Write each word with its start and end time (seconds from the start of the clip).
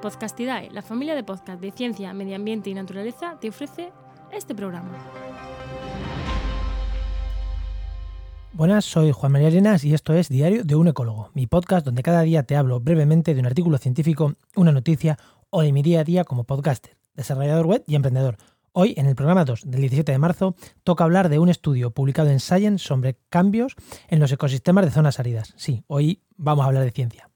Podcastidae, 0.00 0.70
la 0.70 0.82
familia 0.82 1.16
de 1.16 1.24
podcast 1.24 1.60
de 1.60 1.72
ciencia, 1.72 2.14
medio 2.14 2.36
ambiente 2.36 2.70
y 2.70 2.74
naturaleza, 2.74 3.36
te 3.40 3.48
ofrece 3.48 3.92
este 4.32 4.54
programa. 4.54 4.96
Buenas, 8.52 8.84
soy 8.84 9.10
Juan 9.10 9.32
María 9.32 9.48
Arenas 9.48 9.84
y 9.84 9.94
esto 9.94 10.14
es 10.14 10.28
Diario 10.28 10.62
de 10.62 10.76
un 10.76 10.86
Ecólogo, 10.86 11.30
mi 11.34 11.48
podcast 11.48 11.84
donde 11.84 12.02
cada 12.02 12.22
día 12.22 12.44
te 12.44 12.54
hablo 12.54 12.78
brevemente 12.78 13.34
de 13.34 13.40
un 13.40 13.46
artículo 13.46 13.78
científico, 13.78 14.34
una 14.54 14.70
noticia 14.70 15.18
o 15.50 15.62
de 15.62 15.72
mi 15.72 15.82
día 15.82 16.00
a 16.00 16.04
día 16.04 16.24
como 16.24 16.44
podcaster, 16.44 16.96
desarrollador 17.14 17.66
web 17.66 17.84
y 17.86 17.96
emprendedor. 17.96 18.36
Hoy, 18.72 18.94
en 18.96 19.06
el 19.06 19.16
programa 19.16 19.44
2 19.44 19.62
del 19.66 19.80
17 19.80 20.12
de 20.12 20.18
marzo, 20.18 20.54
toca 20.84 21.02
hablar 21.02 21.28
de 21.28 21.40
un 21.40 21.48
estudio 21.48 21.90
publicado 21.90 22.30
en 22.30 22.38
Science 22.38 22.86
sobre 22.86 23.18
cambios 23.28 23.74
en 24.06 24.20
los 24.20 24.30
ecosistemas 24.30 24.84
de 24.84 24.92
zonas 24.92 25.18
áridas. 25.18 25.54
Sí, 25.56 25.82
hoy 25.88 26.22
vamos 26.36 26.64
a 26.64 26.68
hablar 26.68 26.84
de 26.84 26.92
ciencia. 26.92 27.28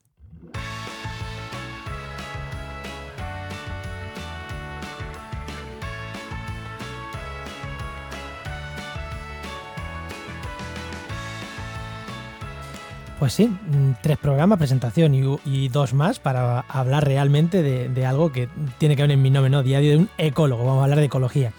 Pues 13.23 13.35
sí, 13.35 13.47
mm, 13.47 13.99
tres 14.03 14.19
programas, 14.19 14.59
presentación 14.59 15.15
y, 15.45 15.69
dos 15.69 15.95
más 15.95 16.19
para 16.19 16.59
hablar 16.63 17.05
realmente 17.05 17.63
de, 17.63 18.05
algo 18.05 18.33
que 18.33 18.49
tiene 18.79 18.97
que 18.97 19.03
ver 19.03 19.13
en 19.13 19.23
mi 19.23 19.31
nombre, 19.31 19.49
¿no? 19.49 19.63
Diario 19.63 19.93
de 19.93 19.97
un 19.99 20.09
ecólogo, 20.19 20.65
vamos 20.65 20.81
a 20.81 20.83
hablar 20.83 20.99
de 20.99 21.05
ecología. 21.05 21.53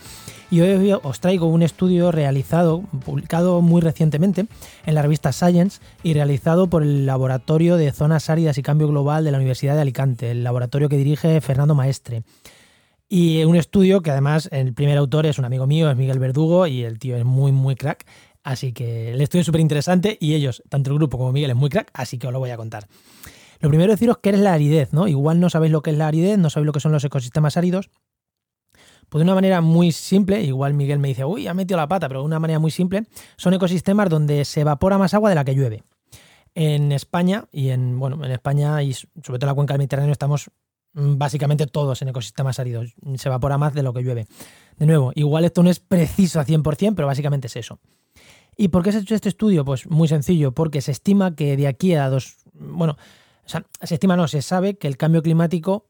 Y 0.51 0.59
hoy 0.59 0.91
os 0.91 1.21
traigo 1.21 1.45
un 1.47 1.63
estudio 1.63 2.11
realizado, 2.11 2.81
publicado 3.05 3.61
muy 3.61 3.81
recientemente 3.81 4.45
en 4.85 4.93
la 4.93 5.03
revista 5.03 5.31
Science 5.31 5.79
y 6.03 6.13
realizado 6.13 6.67
por 6.67 6.83
el 6.83 7.05
Laboratorio 7.05 7.77
de 7.77 7.93
Zonas 7.93 8.29
Áridas 8.29 8.57
y 8.57 8.61
Cambio 8.61 8.89
Global 8.89 9.23
de 9.23 9.31
la 9.31 9.37
Universidad 9.37 9.75
de 9.75 9.81
Alicante, 9.83 10.31
el 10.31 10.43
laboratorio 10.43 10.89
que 10.89 10.97
dirige 10.97 11.39
Fernando 11.39 11.75
Maestre. 11.75 12.23
Y 13.07 13.43
un 13.43 13.55
estudio 13.55 14.01
que 14.01 14.11
además 14.11 14.49
el 14.51 14.73
primer 14.73 14.97
autor 14.97 15.27
es 15.27 15.37
un 15.37 15.45
amigo 15.45 15.67
mío, 15.67 15.89
es 15.89 15.95
Miguel 15.95 16.19
Verdugo, 16.19 16.67
y 16.67 16.83
el 16.83 16.99
tío 16.99 17.15
es 17.15 17.23
muy, 17.23 17.51
muy 17.51 17.75
crack. 17.75 18.05
Así 18.43 18.73
que 18.73 19.11
el 19.11 19.21
estudio 19.21 19.41
es 19.41 19.45
súper 19.45 19.61
interesante 19.61 20.17
y 20.19 20.33
ellos, 20.33 20.61
tanto 20.69 20.91
el 20.91 20.97
grupo 20.97 21.17
como 21.17 21.31
Miguel, 21.31 21.51
es 21.51 21.55
muy 21.55 21.69
crack, 21.69 21.89
así 21.93 22.17
que 22.17 22.27
os 22.27 22.33
lo 22.33 22.39
voy 22.39 22.49
a 22.49 22.57
contar. 22.57 22.87
Lo 23.61 23.69
primero 23.69 23.93
es 23.93 23.99
deciros 23.99 24.17
qué 24.21 24.31
es 24.31 24.39
la 24.39 24.53
aridez, 24.53 24.91
¿no? 24.91 25.07
Igual 25.07 25.39
no 25.39 25.49
sabéis 25.49 25.71
lo 25.71 25.81
que 25.81 25.91
es 25.91 25.97
la 25.97 26.07
aridez, 26.07 26.37
no 26.37 26.49
sabéis 26.49 26.65
lo 26.65 26.73
que 26.73 26.81
son 26.81 26.91
los 26.91 27.03
ecosistemas 27.05 27.55
áridos. 27.55 27.89
Pues 29.07 29.21
de 29.21 29.23
una 29.23 29.35
manera 29.35 29.61
muy 29.61 29.93
simple, 29.93 30.41
igual 30.41 30.73
Miguel 30.73 30.99
me 30.99 31.07
dice, 31.07 31.23
uy, 31.23 31.47
ha 31.47 31.53
metido 31.53 31.77
la 31.77 31.87
pata, 31.87 32.09
pero 32.09 32.21
de 32.21 32.25
una 32.25 32.39
manera 32.39 32.59
muy 32.59 32.71
simple, 32.71 33.05
son 33.37 33.53
ecosistemas 33.53 34.09
donde 34.09 34.43
se 34.43 34.61
evapora 34.61 34.97
más 34.97 35.13
agua 35.13 35.29
de 35.29 35.35
la 35.35 35.45
que 35.45 35.55
llueve. 35.55 35.83
En 36.55 36.91
España 36.91 37.45
y 37.51 37.69
en, 37.69 37.97
bueno, 37.99 38.25
en 38.25 38.31
España 38.31 38.83
y 38.83 38.93
sobre 38.93 39.39
todo 39.39 39.45
en 39.45 39.47
la 39.47 39.53
cuenca 39.53 39.73
del 39.75 39.79
Mediterráneo 39.79 40.11
estamos 40.11 40.49
mm, 40.93 41.17
básicamente 41.17 41.65
todos 41.67 42.01
en 42.01 42.09
ecosistemas 42.09 42.59
áridos. 42.59 42.95
Se 43.15 43.29
evapora 43.29 43.57
más 43.57 43.73
de 43.73 43.83
lo 43.83 43.93
que 43.93 44.03
llueve. 44.03 44.27
De 44.77 44.85
nuevo, 44.85 45.13
igual 45.15 45.45
esto 45.45 45.63
no 45.63 45.69
es 45.69 45.79
preciso 45.79 46.41
a 46.41 46.45
100%, 46.45 46.93
pero 46.95 47.07
básicamente 47.07 47.47
es 47.47 47.55
eso. 47.55 47.79
¿Y 48.57 48.69
por 48.69 48.83
qué 48.83 48.91
se 48.91 48.99
ha 48.99 49.01
hecho 49.01 49.15
este 49.15 49.29
estudio? 49.29 49.65
Pues 49.65 49.89
muy 49.89 50.07
sencillo, 50.07 50.51
porque 50.51 50.81
se 50.81 50.91
estima 50.91 51.35
que 51.35 51.57
de 51.57 51.67
aquí 51.67 51.93
a 51.95 52.09
dos, 52.09 52.37
bueno, 52.53 52.97
o 53.45 53.49
sea, 53.49 53.65
se 53.81 53.95
estima 53.95 54.15
no, 54.15 54.27
se 54.27 54.41
sabe 54.41 54.77
que 54.77 54.87
el 54.87 54.97
cambio 54.97 55.21
climático 55.21 55.87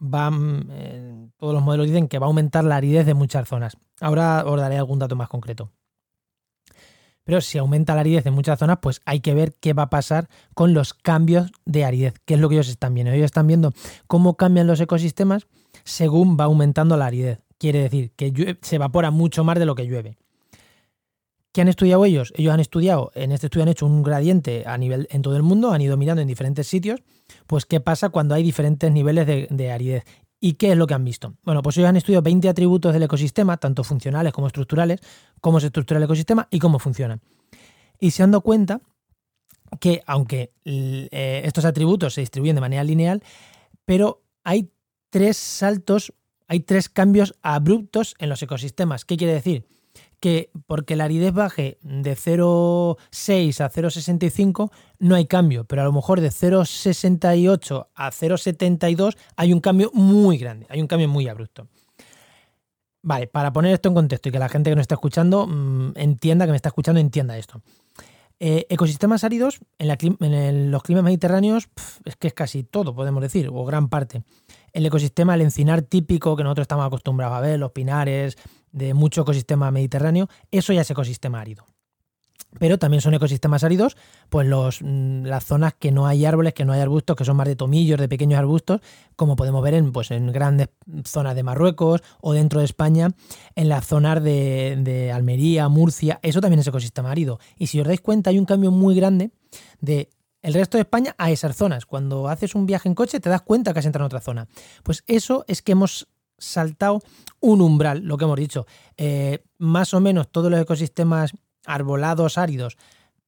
va, 0.00 0.30
mm, 0.30 0.68
eh, 0.70 1.28
todos 1.38 1.54
los 1.54 1.62
modelos 1.62 1.86
dicen 1.86 2.08
que 2.08 2.18
va 2.18 2.26
a 2.26 2.28
aumentar 2.28 2.64
la 2.64 2.76
aridez 2.76 3.06
de 3.06 3.14
muchas 3.14 3.48
zonas. 3.48 3.76
Ahora 4.00 4.44
os 4.46 4.60
daré 4.60 4.76
algún 4.76 4.98
dato 4.98 5.16
más 5.16 5.28
concreto. 5.28 5.70
Pero 7.24 7.40
si 7.40 7.56
aumenta 7.56 7.94
la 7.94 8.02
aridez 8.02 8.26
en 8.26 8.34
muchas 8.34 8.58
zonas, 8.58 8.78
pues 8.82 9.00
hay 9.06 9.20
que 9.20 9.32
ver 9.32 9.54
qué 9.58 9.72
va 9.72 9.84
a 9.84 9.90
pasar 9.90 10.28
con 10.54 10.74
los 10.74 10.92
cambios 10.92 11.50
de 11.64 11.84
aridez, 11.84 12.14
que 12.26 12.34
es 12.34 12.40
lo 12.40 12.48
que 12.48 12.56
ellos 12.56 12.68
están 12.68 12.92
viendo. 12.92 13.12
Ellos 13.12 13.24
están 13.24 13.46
viendo 13.46 13.72
cómo 14.06 14.36
cambian 14.36 14.66
los 14.66 14.80
ecosistemas 14.80 15.46
según 15.84 16.36
va 16.38 16.44
aumentando 16.44 16.96
la 16.96 17.06
aridez. 17.06 17.40
Quiere 17.58 17.80
decir 17.80 18.12
que 18.14 18.58
se 18.60 18.76
evapora 18.76 19.10
mucho 19.10 19.42
más 19.42 19.58
de 19.58 19.64
lo 19.64 19.74
que 19.74 19.86
llueve. 19.86 20.18
¿Qué 21.54 21.60
han 21.60 21.68
estudiado 21.68 22.04
ellos? 22.04 22.32
Ellos 22.36 22.52
han 22.52 22.58
estudiado, 22.58 23.12
en 23.14 23.30
este 23.30 23.46
estudio 23.46 23.62
han 23.62 23.68
hecho 23.68 23.86
un 23.86 24.02
gradiente 24.02 24.64
a 24.66 24.76
nivel 24.76 25.06
en 25.12 25.22
todo 25.22 25.36
el 25.36 25.44
mundo, 25.44 25.70
han 25.70 25.80
ido 25.80 25.96
mirando 25.96 26.20
en 26.20 26.26
diferentes 26.26 26.66
sitios, 26.66 27.00
pues 27.46 27.64
qué 27.64 27.78
pasa 27.78 28.08
cuando 28.08 28.34
hay 28.34 28.42
diferentes 28.42 28.90
niveles 28.90 29.48
de, 29.48 29.70
aridez. 29.70 30.02
¿Y 30.40 30.54
qué 30.54 30.72
es 30.72 30.76
lo 30.76 30.88
que 30.88 30.94
han 30.94 31.04
visto? 31.04 31.36
Bueno, 31.44 31.62
pues 31.62 31.76
ellos 31.76 31.88
han 31.88 31.96
estudiado 31.96 32.22
20 32.22 32.48
atributos 32.48 32.92
del 32.92 33.04
ecosistema, 33.04 33.56
tanto 33.56 33.84
funcionales 33.84 34.32
como 34.32 34.48
estructurales, 34.48 34.98
cómo 35.40 35.60
se 35.60 35.66
estructura 35.66 35.98
el 35.98 36.04
ecosistema 36.04 36.48
y 36.50 36.58
cómo 36.58 36.80
funcionan. 36.80 37.20
Y 38.00 38.10
se 38.10 38.24
han 38.24 38.32
dado 38.32 38.40
cuenta 38.40 38.80
que, 39.78 40.02
aunque 40.06 40.50
eh, 40.64 41.42
estos 41.44 41.64
atributos 41.64 42.14
se 42.14 42.20
distribuyen 42.20 42.56
de 42.56 42.62
manera 42.62 42.82
lineal, 42.82 43.22
pero 43.84 44.24
hay 44.42 44.72
tres 45.08 45.36
saltos, 45.36 46.12
hay 46.48 46.58
tres 46.58 46.88
cambios 46.88 47.32
abruptos 47.42 48.16
en 48.18 48.28
los 48.28 48.42
ecosistemas. 48.42 49.04
¿Qué 49.04 49.16
quiere 49.16 49.34
decir? 49.34 49.68
Que 50.24 50.50
porque 50.66 50.96
la 50.96 51.04
aridez 51.04 51.34
baje 51.34 51.76
de 51.82 52.16
0,6 52.16 53.60
a 53.60 53.70
0,65 53.70 54.70
no 54.98 55.16
hay 55.16 55.26
cambio, 55.26 55.66
pero 55.66 55.82
a 55.82 55.84
lo 55.84 55.92
mejor 55.92 56.22
de 56.22 56.30
0,68 56.30 57.88
a 57.94 58.10
0,72 58.10 59.18
hay 59.36 59.52
un 59.52 59.60
cambio 59.60 59.90
muy 59.92 60.38
grande, 60.38 60.64
hay 60.70 60.80
un 60.80 60.86
cambio 60.86 61.10
muy 61.10 61.28
abrupto. 61.28 61.68
Vale, 63.02 63.26
para 63.26 63.52
poner 63.52 63.74
esto 63.74 63.90
en 63.90 63.96
contexto 63.96 64.30
y 64.30 64.32
que 64.32 64.38
la 64.38 64.48
gente 64.48 64.70
que 64.70 64.76
nos 64.76 64.84
está 64.84 64.94
escuchando 64.94 65.46
mm, 65.46 65.92
entienda, 65.96 66.46
que 66.46 66.52
me 66.52 66.56
está 66.56 66.70
escuchando, 66.70 67.02
entienda 67.02 67.36
esto. 67.36 67.60
Eh, 68.40 68.64
ecosistemas 68.70 69.24
áridos 69.24 69.60
en, 69.78 70.70
los 70.70 70.82
climas 70.82 71.04
mediterráneos 71.04 71.68
es 72.06 72.16
que 72.16 72.28
es 72.28 72.34
casi 72.34 72.64
todo, 72.64 72.94
podemos 72.94 73.22
decir, 73.22 73.50
o 73.52 73.64
gran 73.66 73.90
parte. 73.90 74.22
El 74.72 74.86
ecosistema, 74.86 75.34
el 75.34 75.42
encinar 75.42 75.82
típico 75.82 76.34
que 76.34 76.44
nosotros 76.44 76.64
estamos 76.64 76.86
acostumbrados 76.86 77.36
a 77.36 77.40
ver, 77.42 77.60
los 77.60 77.72
pinares, 77.72 78.38
de 78.74 78.92
mucho 78.92 79.22
ecosistema 79.22 79.70
mediterráneo, 79.70 80.28
eso 80.50 80.72
ya 80.72 80.82
es 80.82 80.90
ecosistema 80.90 81.40
árido. 81.40 81.64
Pero 82.58 82.78
también 82.78 83.00
son 83.00 83.14
ecosistemas 83.14 83.64
áridos, 83.64 83.96
pues 84.28 84.46
los, 84.46 84.80
mm, 84.80 85.24
las 85.24 85.44
zonas 85.44 85.74
que 85.74 85.90
no 85.90 86.06
hay 86.06 86.24
árboles, 86.24 86.54
que 86.54 86.64
no 86.64 86.72
hay 86.72 86.80
arbustos, 86.80 87.16
que 87.16 87.24
son 87.24 87.36
más 87.36 87.48
de 87.48 87.56
tomillos, 87.56 87.98
de 87.98 88.08
pequeños 88.08 88.38
arbustos, 88.38 88.80
como 89.16 89.34
podemos 89.34 89.62
ver 89.62 89.74
en, 89.74 89.92
pues, 89.92 90.10
en 90.10 90.30
grandes 90.30 90.68
zonas 91.04 91.34
de 91.34 91.42
Marruecos 91.42 92.02
o 92.20 92.32
dentro 92.32 92.60
de 92.60 92.66
España, 92.66 93.10
en 93.54 93.68
las 93.68 93.86
zonas 93.86 94.22
de, 94.22 94.76
de 94.80 95.10
Almería, 95.10 95.68
Murcia, 95.68 96.20
eso 96.22 96.40
también 96.40 96.60
es 96.60 96.66
ecosistema 96.66 97.10
árido. 97.10 97.38
Y 97.56 97.68
si 97.68 97.80
os 97.80 97.86
dais 97.86 98.00
cuenta, 98.00 98.30
hay 98.30 98.38
un 98.38 98.44
cambio 98.44 98.70
muy 98.70 98.94
grande 98.94 99.30
de 99.80 100.10
el 100.42 100.52
resto 100.52 100.76
de 100.76 100.82
España 100.82 101.14
a 101.16 101.30
esas 101.30 101.56
zonas. 101.56 101.86
Cuando 101.86 102.28
haces 102.28 102.54
un 102.54 102.66
viaje 102.66 102.88
en 102.88 102.94
coche 102.94 103.18
te 103.18 103.30
das 103.30 103.42
cuenta 103.42 103.72
que 103.72 103.78
has 103.78 103.86
entrado 103.86 104.04
en 104.04 104.08
otra 104.08 104.20
zona. 104.20 104.46
Pues 104.82 105.02
eso 105.06 105.44
es 105.48 105.62
que 105.62 105.72
hemos 105.72 106.06
saltado 106.44 107.02
un 107.40 107.60
umbral, 107.60 108.04
lo 108.04 108.16
que 108.16 108.24
hemos 108.24 108.38
dicho. 108.38 108.66
Eh, 108.96 109.44
más 109.58 109.94
o 109.94 110.00
menos 110.00 110.30
todos 110.30 110.50
los 110.50 110.60
ecosistemas 110.60 111.32
arbolados, 111.66 112.38
áridos, 112.38 112.76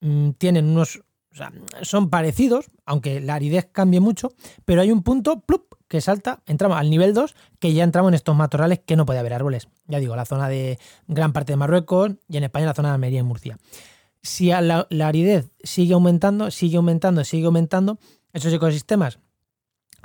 mm, 0.01 0.31
tienen 0.33 0.67
unos. 0.67 1.03
O 1.33 1.37
sea, 1.37 1.53
son 1.83 2.09
parecidos, 2.09 2.71
aunque 2.87 3.21
la 3.21 3.35
aridez 3.35 3.69
cambie 3.71 4.01
mucho, 4.01 4.33
pero 4.65 4.81
hay 4.81 4.91
un 4.91 5.03
punto 5.03 5.41
plup, 5.41 5.75
que 5.87 6.01
salta, 6.01 6.43
entramos 6.47 6.79
al 6.79 6.89
nivel 6.89 7.13
2, 7.13 7.35
que 7.59 7.75
ya 7.75 7.85
entramos 7.85 8.11
en 8.11 8.15
estos 8.15 8.35
matorrales 8.35 8.81
que 8.81 8.97
no 8.97 9.05
puede 9.05 9.19
haber 9.19 9.35
árboles. 9.35 9.69
Ya 9.87 9.99
digo, 9.99 10.17
la 10.17 10.25
zona 10.25 10.49
de 10.49 10.79
gran 11.07 11.35
parte 11.35 11.53
de 11.53 11.57
Marruecos 11.57 12.13
y 12.29 12.39
en 12.39 12.45
España 12.45 12.67
la 12.67 12.75
zona 12.75 12.89
de 12.89 12.95
Almería 12.95 13.21
y 13.21 13.23
Murcia. 13.23 13.59
Si 14.23 14.47
la, 14.47 14.87
la 14.89 15.09
aridez 15.09 15.51
sigue 15.63 15.93
aumentando, 15.93 16.51
sigue 16.51 16.79
aumentando, 16.79 17.23
sigue 17.23 17.47
aumentando, 17.47 17.99
esos 18.33 18.53
ecosistemas 18.53 19.19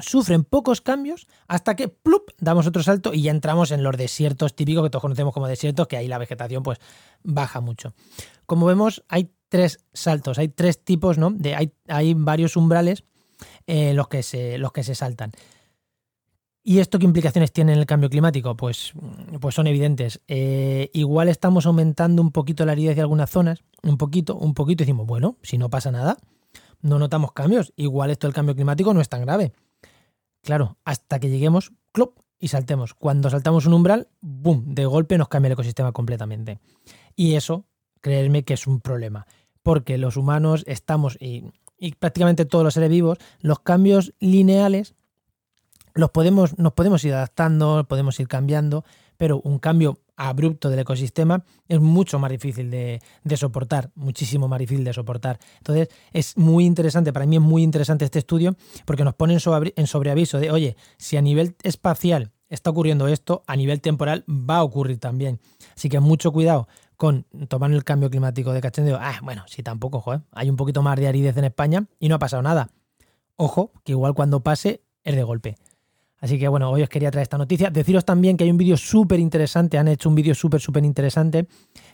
sufren 0.01 0.43
pocos 0.43 0.81
cambios 0.81 1.27
hasta 1.47 1.75
que 1.75 1.87
plup, 1.87 2.29
damos 2.39 2.67
otro 2.67 2.83
salto 2.83 3.13
y 3.13 3.23
ya 3.23 3.31
entramos 3.31 3.71
en 3.71 3.83
los 3.83 3.95
desiertos 3.97 4.55
típicos 4.55 4.83
que 4.83 4.89
todos 4.89 5.01
conocemos 5.01 5.33
como 5.33 5.47
desiertos, 5.47 5.87
que 5.87 5.97
ahí 5.97 6.07
la 6.07 6.17
vegetación 6.17 6.63
pues 6.63 6.79
baja 7.23 7.61
mucho. 7.61 7.93
Como 8.45 8.65
vemos, 8.65 9.03
hay 9.07 9.31
tres 9.49 9.79
saltos, 9.93 10.37
hay 10.37 10.49
tres 10.49 10.83
tipos, 10.83 11.17
¿no? 11.17 11.31
De, 11.31 11.55
hay, 11.55 11.73
hay 11.87 12.13
varios 12.13 12.55
umbrales 12.55 13.03
eh, 13.67 13.93
los, 13.93 14.07
que 14.07 14.23
se, 14.23 14.57
los 14.57 14.71
que 14.71 14.83
se 14.83 14.95
saltan. 14.95 15.31
¿Y 16.63 16.79
esto 16.79 16.99
qué 16.99 17.05
implicaciones 17.05 17.51
tiene 17.51 17.73
en 17.73 17.79
el 17.79 17.87
cambio 17.87 18.09
climático? 18.09 18.55
Pues, 18.55 18.93
pues 19.39 19.55
son 19.55 19.65
evidentes. 19.65 20.21
Eh, 20.27 20.91
igual 20.93 21.27
estamos 21.27 21.65
aumentando 21.65 22.21
un 22.21 22.31
poquito 22.31 22.65
la 22.65 22.73
aridez 22.73 22.95
de 22.95 23.01
algunas 23.01 23.31
zonas, 23.31 23.63
un 23.81 23.97
poquito, 23.97 24.35
un 24.35 24.53
poquito, 24.53 24.83
y 24.83 24.85
decimos, 24.85 25.07
bueno, 25.07 25.37
si 25.41 25.57
no 25.57 25.69
pasa 25.71 25.91
nada, 25.91 26.17
no 26.81 26.99
notamos 26.99 27.31
cambios, 27.31 27.73
igual 27.77 28.11
esto 28.11 28.27
del 28.27 28.33
cambio 28.33 28.55
climático 28.55 28.93
no 28.93 29.01
es 29.01 29.09
tan 29.09 29.21
grave. 29.21 29.53
Claro, 30.41 30.77
hasta 30.85 31.19
que 31.19 31.29
lleguemos, 31.29 31.71
club, 31.91 32.21
y 32.41 32.47
saltemos. 32.47 32.95
Cuando 32.95 33.29
saltamos 33.29 33.67
un 33.67 33.73
umbral, 33.73 34.09
boom, 34.19 34.73
de 34.73 34.85
golpe 34.85 35.17
nos 35.17 35.29
cambia 35.29 35.47
el 35.47 35.53
ecosistema 35.53 35.91
completamente. 35.91 36.59
Y 37.15 37.35
eso, 37.35 37.65
creerme 38.01 38.43
que 38.43 38.55
es 38.55 38.65
un 38.65 38.81
problema. 38.81 39.27
Porque 39.61 39.99
los 39.99 40.17
humanos 40.17 40.63
estamos, 40.65 41.17
y, 41.21 41.51
prácticamente 41.99 42.45
todos 42.45 42.63
los 42.63 42.73
seres 42.73 42.89
vivos, 42.89 43.19
los 43.39 43.59
cambios 43.59 44.13
lineales 44.19 44.95
los 45.93 46.09
podemos, 46.09 46.57
nos 46.57 46.73
podemos 46.73 47.03
ir 47.03 47.13
adaptando, 47.13 47.85
podemos 47.87 48.19
ir 48.19 48.27
cambiando, 48.27 48.85
pero 49.21 49.39
un 49.43 49.59
cambio 49.59 49.99
abrupto 50.17 50.71
del 50.71 50.79
ecosistema 50.79 51.45
es 51.67 51.79
mucho 51.79 52.17
más 52.17 52.31
difícil 52.31 52.71
de, 52.71 52.99
soportar, 53.35 53.91
muchísimo 53.93 54.47
más 54.47 54.57
difícil 54.57 54.83
de 54.83 54.93
soportar. 54.93 55.37
Entonces 55.59 55.89
es 56.11 56.35
muy 56.39 56.65
interesante, 56.65 57.13
para 57.13 57.27
mí 57.27 57.35
es 57.35 57.41
muy 57.43 57.61
interesante 57.61 58.03
este 58.03 58.17
estudio 58.17 58.55
porque 58.83 59.03
nos 59.03 59.13
pone 59.13 59.35
en 59.35 59.87
sobreaviso 59.87 60.39
de, 60.39 60.49
oye, 60.49 60.75
si 60.97 61.17
a 61.17 61.21
nivel 61.21 61.55
espacial 61.61 62.31
está 62.49 62.71
ocurriendo 62.71 63.07
esto, 63.07 63.43
a 63.45 63.55
nivel 63.55 63.79
temporal 63.79 64.25
va 64.27 64.57
a 64.57 64.63
ocurrir 64.63 64.97
también. 64.97 65.39
Así 65.77 65.87
que 65.87 65.99
mucho 65.99 66.31
cuidado 66.31 66.67
con 66.97 67.27
tomar 67.47 67.71
el 67.71 67.83
cambio 67.83 68.09
climático 68.09 68.53
de 68.53 68.61
cachondeo. 68.61 68.97
Ah, 68.99 69.19
bueno, 69.21 69.43
sí, 69.45 69.61
tampoco, 69.61 70.01
joder. 70.01 70.21
Hay 70.31 70.49
un 70.49 70.55
poquito 70.55 70.81
más 70.81 70.97
de 70.97 71.07
aridez 71.07 71.37
en 71.37 71.43
España 71.43 71.85
y 71.99 72.09
no 72.09 72.15
ha 72.15 72.19
pasado 72.19 72.41
nada. 72.41 72.69
Ojo, 73.35 73.71
que 73.83 73.91
igual 73.91 74.15
cuando 74.15 74.41
pase 74.41 74.81
es 75.03 75.15
de 75.15 75.21
golpe. 75.21 75.57
Así 76.21 76.37
que 76.37 76.47
bueno, 76.47 76.69
hoy 76.69 76.83
os 76.83 76.89
quería 76.89 77.09
traer 77.09 77.23
esta 77.23 77.37
noticia. 77.37 77.71
Deciros 77.71 78.05
también 78.05 78.37
que 78.37 78.43
hay 78.43 78.51
un 78.51 78.57
vídeo 78.57 78.77
súper 78.77 79.19
interesante, 79.19 79.77
han 79.79 79.87
hecho 79.87 80.07
un 80.07 80.15
vídeo 80.15 80.35
súper, 80.35 80.61
súper 80.61 80.85
interesante 80.85 81.47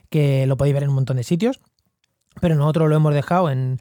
que 0.10 0.46
lo 0.46 0.58
podéis 0.58 0.74
ver 0.74 0.84
en 0.84 0.90
un 0.90 0.96
montón 0.96 1.18
de 1.18 1.24
sitios. 1.24 1.62
Pero 2.40 2.54
nosotros 2.54 2.90
lo 2.90 2.96
hemos 2.96 3.16
dejado 3.16 3.50
en, 3.50 3.80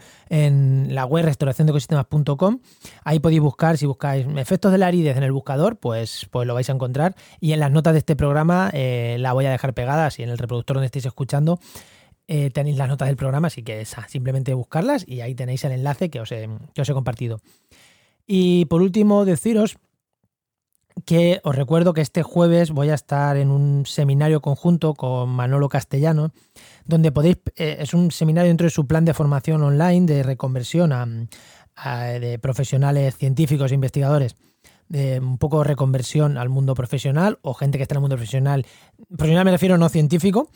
la 0.95 1.05
web 1.05 1.27
restauraciondecosistemas.com. 1.27 2.61
Ahí 3.05 3.19
podéis 3.19 3.43
buscar, 3.43 3.77
si 3.77 3.85
buscáis 3.85 4.27
efectos 4.37 4.73
de 4.73 4.79
la 4.79 4.87
aridez 4.87 5.17
en 5.19 5.25
el 5.25 5.33
buscador, 5.33 5.77
pues, 5.77 6.27
pues 6.31 6.47
lo 6.47 6.55
vais 6.55 6.71
a 6.71 6.73
encontrar. 6.73 7.17
Y 7.39 7.53
en 7.53 7.61
las 7.61 7.71
notas 7.71 7.93
de 7.93 7.99
este 7.99 8.17
programa 8.17 8.71
eh, 8.73 9.17
la 9.19 9.35
voy 9.35 9.45
a 9.45 9.51
dejar 9.51 9.75
pegadas 9.75 10.19
y 10.19 10.23
en 10.23 10.31
el 10.31 10.39
reproductor 10.39 10.77
donde 10.77 10.87
estéis 10.87 11.05
escuchando 11.05 11.59
eh, 12.29 12.51
tenéis 12.51 12.77
las 12.77 12.89
notas 12.89 13.09
del 13.09 13.17
programa, 13.17 13.49
así 13.49 13.63
que 13.63 13.85
simplemente 13.85 14.55
buscarlas 14.55 15.07
y 15.07 15.21
ahí 15.21 15.35
tenéis 15.35 15.63
el 15.65 15.73
enlace 15.73 16.09
que 16.09 16.21
os 16.21 16.31
que 16.31 16.81
os 16.81 16.89
he 16.89 16.93
compartido. 16.93 17.41
Y 18.27 18.65
por 18.65 18.83
último, 18.83 19.25
deciros 19.25 19.79
que 21.05 21.41
os 21.45 21.55
recuerdo 21.55 21.93
que 21.93 22.01
este 22.01 22.23
jueves 22.23 22.71
voy 22.71 22.91
a 22.91 22.95
estar 22.95 23.37
en 23.37 23.51
un 23.51 23.85
seminario 23.87 24.41
conjunto 24.41 24.95
con 24.95 25.29
Manolo 25.29 25.69
Castellano, 25.69 26.33
donde 26.85 27.13
podéis, 27.13 27.39
eh, 27.57 27.77
es 27.81 27.93
un 27.93 28.11
seminario 28.11 28.49
dentro 28.49 28.65
de 28.65 28.71
su 28.71 28.87
plan 28.87 29.05
de 29.05 29.15
formación 29.15 29.63
online 29.63 30.07
de 30.07 30.23
reconversión 30.23 31.29
de 32.21 32.39
profesionales 32.41 33.17
científicos 33.17 33.71
e 33.71 33.75
investigadores, 33.75 34.37
de 34.89 35.21
un 35.21 35.37
poco 35.37 35.63
reconversión 35.63 36.39
al 36.39 36.49
mundo 36.49 36.75
profesional 36.75 37.39
o 37.43 37.53
gente 37.53 37.77
que 37.77 37.83
está 37.83 37.95
en 37.95 37.99
el 37.99 38.03
mundo 38.03 38.17
profesional. 38.17 38.67
Profesional 39.09 39.45
me 39.45 39.51
refiero 39.51 39.77
no 39.77 39.89
científico, 39.91 40.49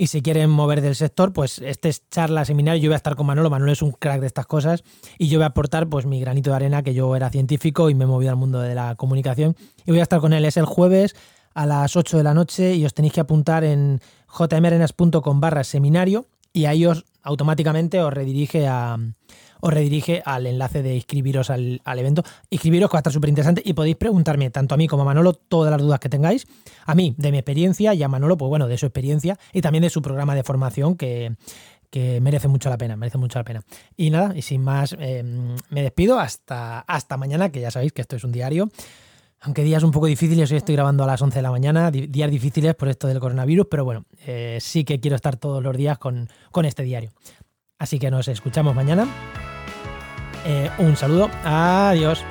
y 0.00 0.06
si 0.06 0.22
quieren 0.22 0.48
mover 0.48 0.80
del 0.80 0.94
sector, 0.94 1.32
pues 1.32 1.58
este 1.58 1.88
es 1.88 2.08
charla, 2.08 2.44
seminario, 2.44 2.80
yo 2.80 2.88
voy 2.88 2.94
a 2.94 2.96
estar 2.96 3.16
con 3.16 3.26
Manolo, 3.26 3.50
Manolo 3.50 3.72
es 3.72 3.82
un 3.82 3.90
crack 3.90 4.20
de 4.20 4.28
estas 4.28 4.46
cosas 4.46 4.84
y 5.18 5.26
yo 5.26 5.40
voy 5.40 5.44
a 5.44 5.48
aportar 5.48 5.88
pues 5.88 6.06
mi 6.06 6.20
granito 6.20 6.50
de 6.50 6.56
arena, 6.56 6.84
que 6.84 6.94
yo 6.94 7.14
era 7.16 7.30
científico 7.30 7.90
y 7.90 7.94
me 7.94 8.04
he 8.04 8.06
movido 8.06 8.30
al 8.30 8.36
mundo 8.36 8.60
de 8.60 8.76
la 8.76 8.94
comunicación 8.94 9.56
y 9.84 9.90
voy 9.90 9.98
a 9.98 10.04
estar 10.04 10.20
con 10.20 10.32
él, 10.32 10.44
es 10.44 10.56
el 10.56 10.66
jueves 10.66 11.16
a 11.52 11.66
las 11.66 11.96
8 11.96 12.16
de 12.16 12.22
la 12.22 12.32
noche 12.32 12.76
y 12.76 12.86
os 12.86 12.94
tenéis 12.94 13.12
que 13.12 13.20
apuntar 13.20 13.64
en 13.64 14.00
jmrenas.com 14.28 15.40
barra 15.40 15.64
seminario 15.64 16.26
y 16.52 16.66
ahí 16.66 16.86
os 16.86 17.04
automáticamente 17.22 18.00
os 18.00 18.12
redirige 18.12 18.68
a, 18.68 18.96
os 19.60 19.72
redirige 19.72 20.22
al 20.24 20.46
enlace 20.46 20.82
de 20.82 20.94
inscribiros 20.94 21.50
al, 21.50 21.80
evento. 21.84 22.22
Inscribiros 22.50 22.90
que 22.90 22.94
va 22.94 22.98
a 22.98 23.00
estar 23.00 23.12
súper 23.12 23.28
interesante 23.28 23.62
y 23.64 23.72
podéis 23.72 23.96
preguntarme 23.96 24.50
tanto 24.50 24.74
a 24.74 24.78
mí 24.78 24.86
como 24.88 25.02
a 25.02 25.06
Manolo 25.06 25.32
todas 25.34 25.70
las 25.70 25.80
dudas 25.80 26.00
que 26.00 26.08
tengáis. 26.08 26.46
A 26.86 26.94
mí, 26.94 27.14
de 27.18 27.32
mi 27.32 27.38
experiencia 27.38 27.94
y 27.94 28.02
a 28.02 28.08
Manolo, 28.08 28.36
pues 28.36 28.48
bueno, 28.48 28.68
de 28.68 28.78
su 28.78 28.86
experiencia 28.86 29.38
y 29.52 29.60
también 29.60 29.82
de 29.82 29.90
su 29.90 30.02
programa 30.02 30.34
de 30.34 30.42
formación 30.42 30.96
que, 30.96 31.36
merece 31.92 32.48
mucho 32.48 32.68
la 32.70 32.78
pena, 32.78 32.96
merece 32.96 33.18
mucho 33.18 33.38
la 33.38 33.44
pena. 33.44 33.62
Y 33.96 34.10
nada, 34.10 34.36
y 34.36 34.42
sin 34.42 34.62
más, 34.62 34.94
eh, 34.98 35.22
me 35.70 35.82
despido 35.82 36.18
hasta, 36.18 36.80
hasta 36.80 37.16
mañana, 37.16 37.50
que 37.50 37.60
ya 37.60 37.70
sabéis 37.70 37.92
que 37.92 38.02
esto 38.02 38.16
es 38.16 38.24
un 38.24 38.32
diario. 38.32 38.68
Aunque 39.40 39.62
días 39.62 39.84
un 39.84 39.92
poco 39.92 40.06
difíciles, 40.06 40.50
hoy 40.50 40.56
estoy 40.56 40.74
grabando 40.74 41.04
a 41.04 41.06
las 41.06 41.22
11 41.22 41.38
de 41.38 41.42
la 41.42 41.50
mañana, 41.52 41.90
días 41.92 42.30
difíciles 42.30 42.74
por 42.74 42.88
esto 42.88 43.06
del 43.06 43.20
coronavirus, 43.20 43.68
pero 43.70 43.84
bueno, 43.84 44.04
eh, 44.26 44.58
sí 44.60 44.84
que 44.84 44.98
quiero 44.98 45.14
estar 45.14 45.36
todos 45.36 45.62
los 45.62 45.76
días 45.76 45.96
con, 45.98 46.28
con 46.50 46.64
este 46.64 46.82
diario. 46.82 47.12
Así 47.78 47.98
que 47.98 48.10
nos 48.10 48.28
escuchamos 48.28 48.74
mañana. 48.74 49.06
Eh, 50.44 50.70
un 50.78 50.96
saludo. 50.96 51.30
Adiós. 51.44 52.24